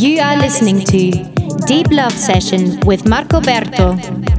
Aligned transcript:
You 0.00 0.18
are 0.22 0.38
listening 0.38 0.80
to 0.86 1.10
Deep 1.66 1.88
Love 1.90 2.12
Session 2.14 2.80
with 2.86 3.06
Marco 3.06 3.38
Berto. 3.38 4.29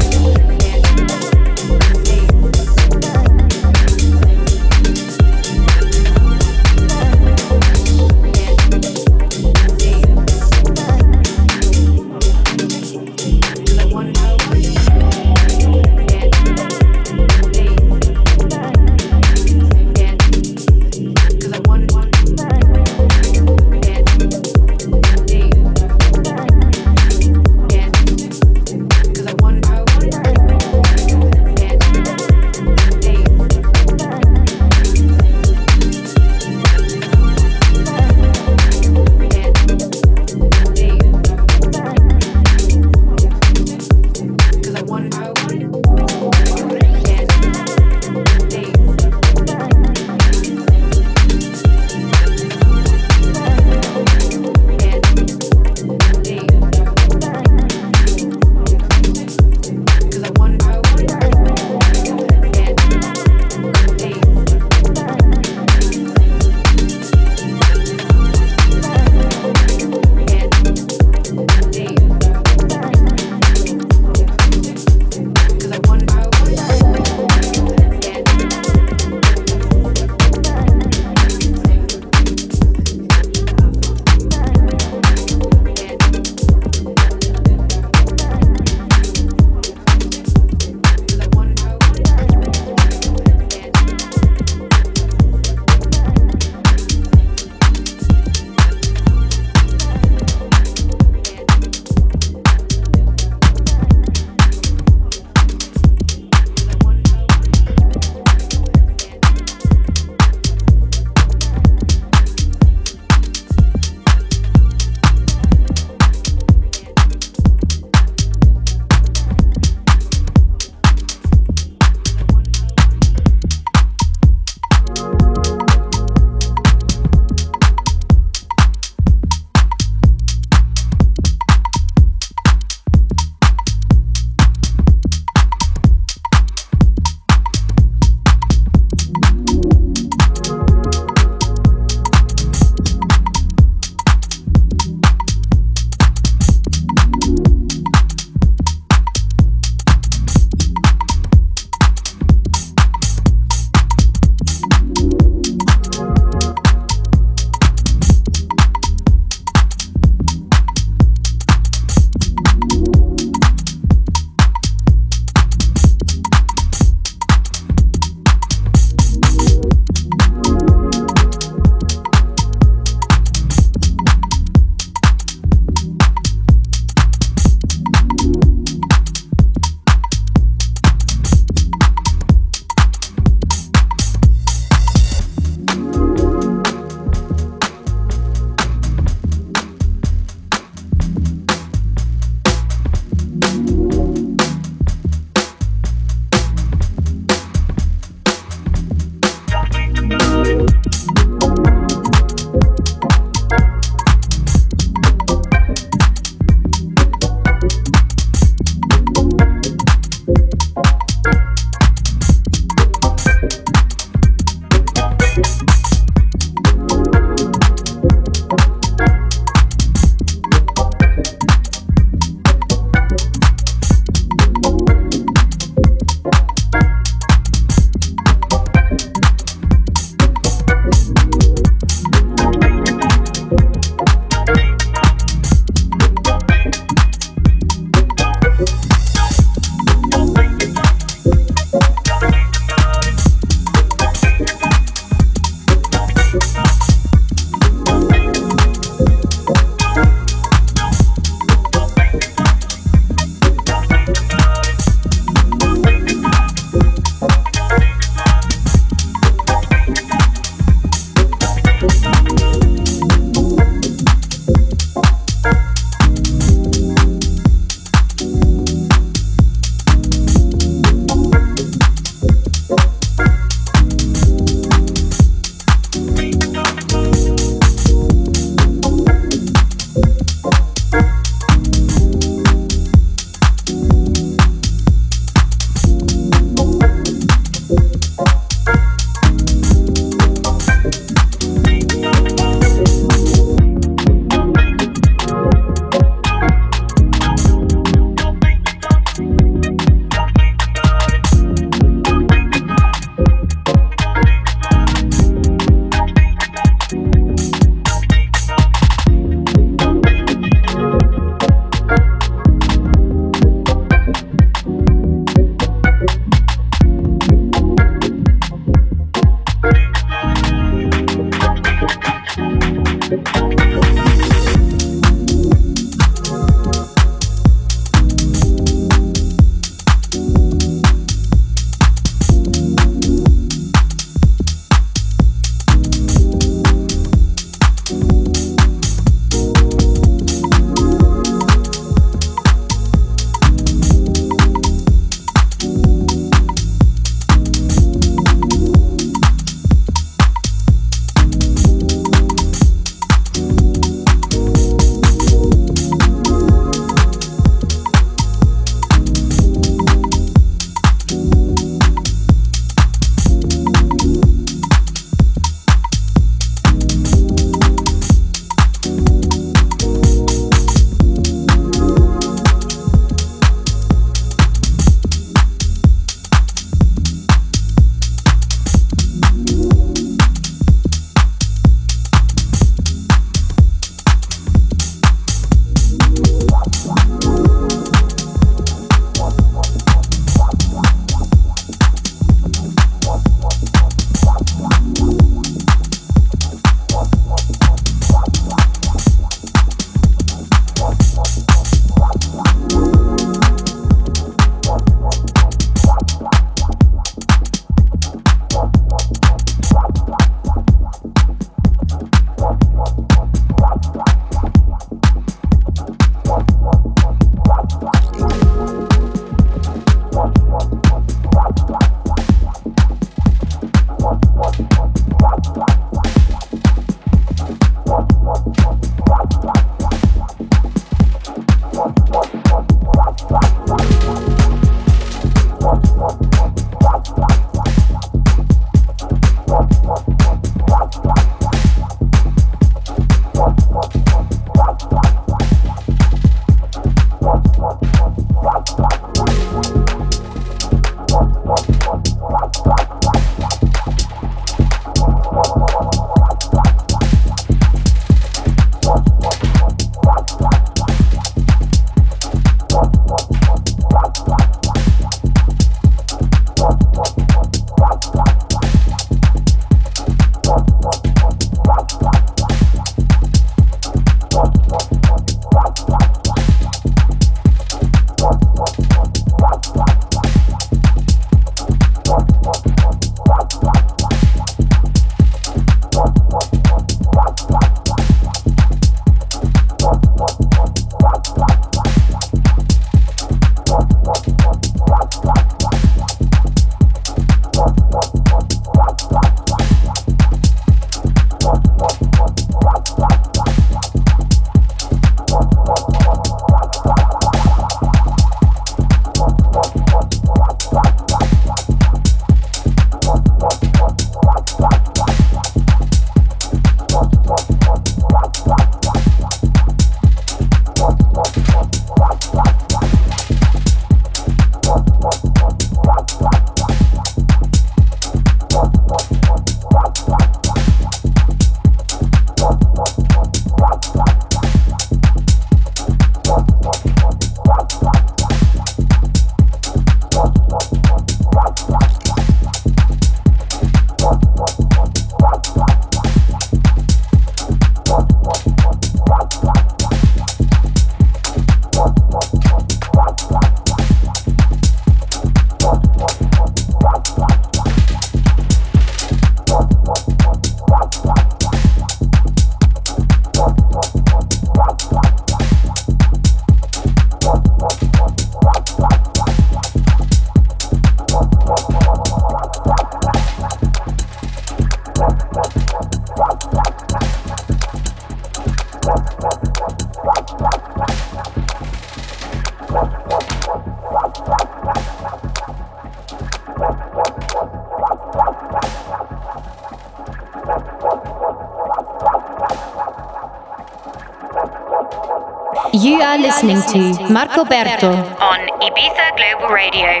Listening 596.46 596.96
to 596.96 597.12
Marco 597.12 597.44
Berto 597.44 597.90
on 598.20 598.40
Ibiza 598.62 599.16
Global 599.16 599.50
Radio. 599.54 600.00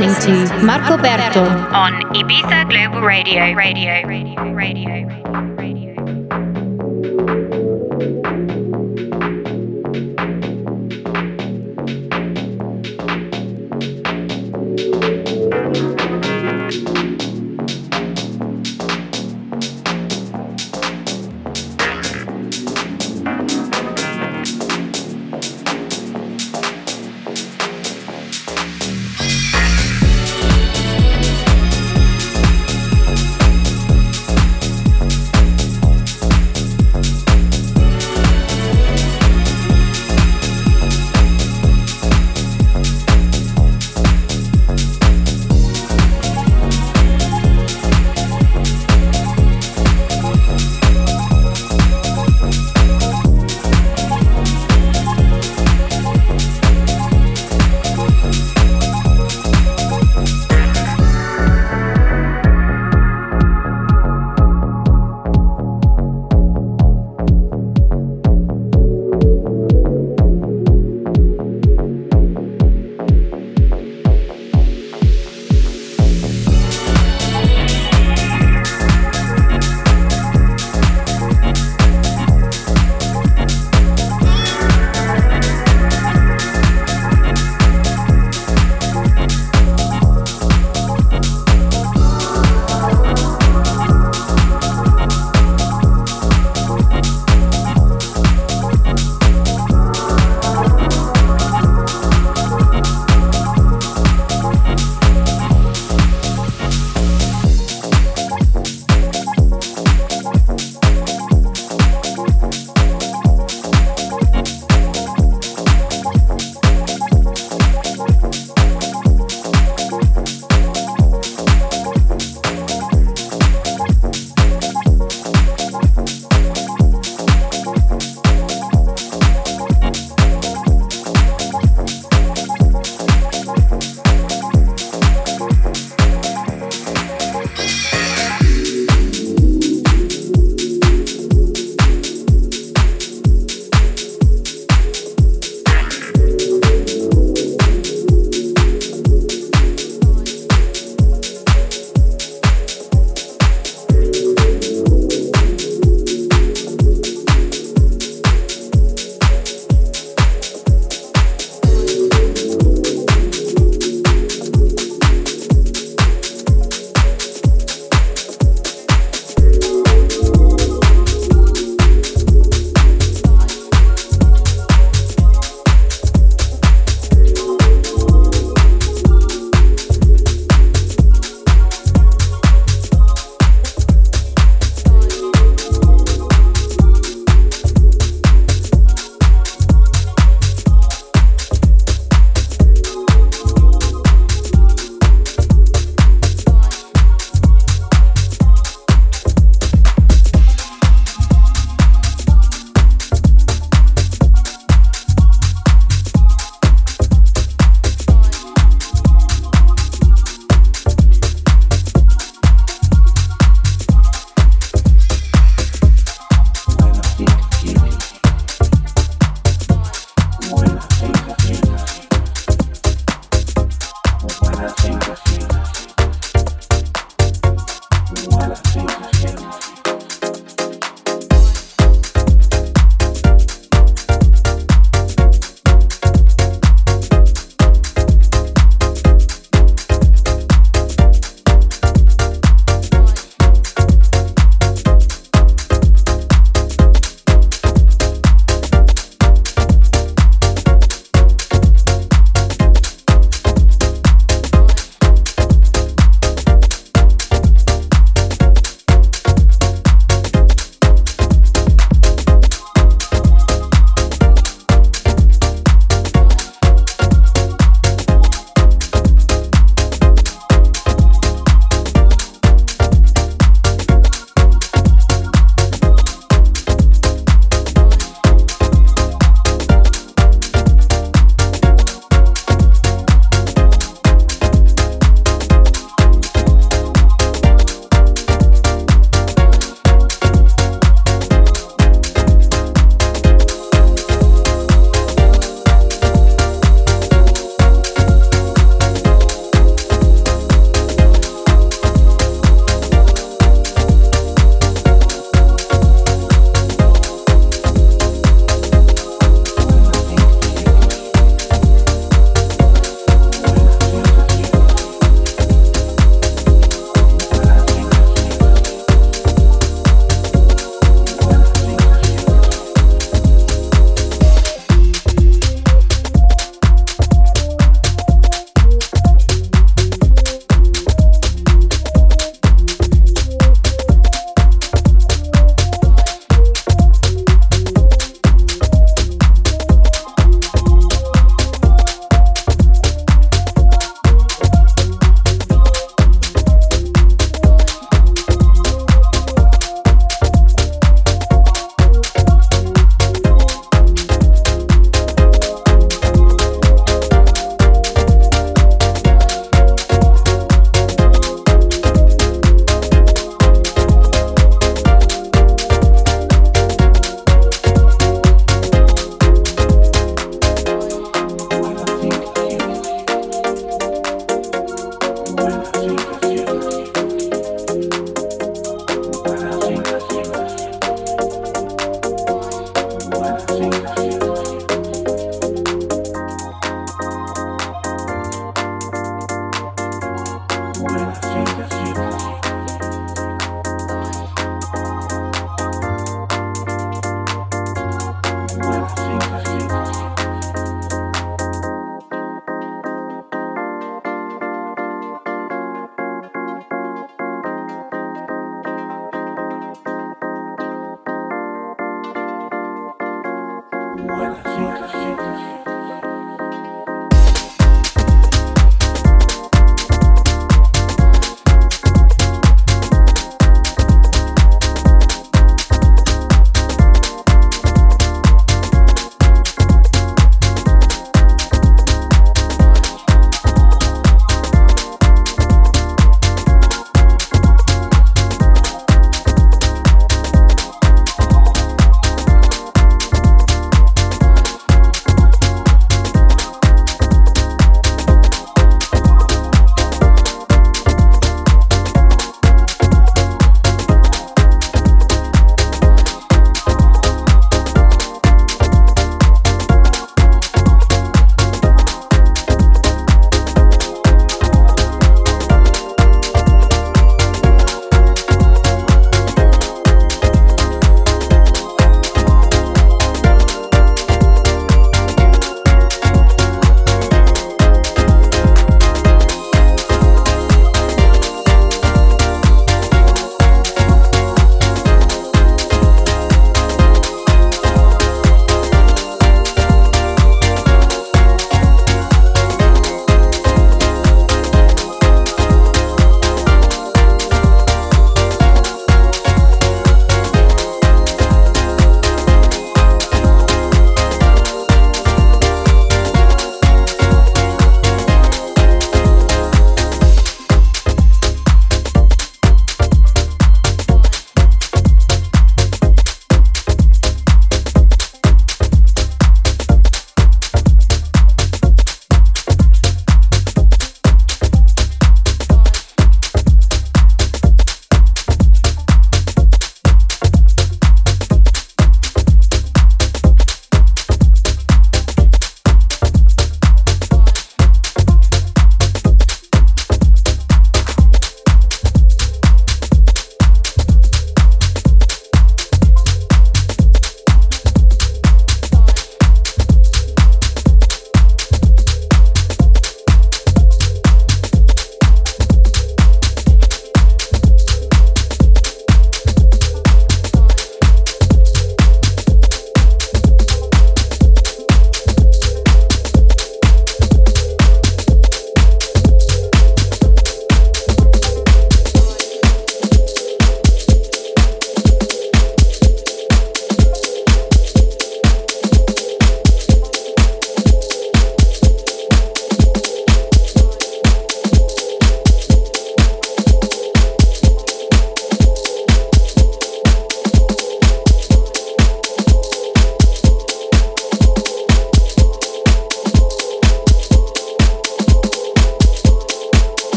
Listening 0.00 0.46
to 0.46 0.64
Marco 0.64 0.96
Berto 0.96 1.44
on 1.72 1.92
Ibiza 2.14 2.68
Global 2.68 3.02
Radio. 3.02 3.52
Radio. 3.54 4.07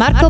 You 0.00 0.06
are 0.06 0.12
listening 0.12 0.29